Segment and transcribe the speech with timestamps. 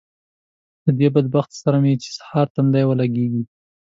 [0.85, 3.43] له دې بدبخت سره مې چې سهار تندی ولګېږي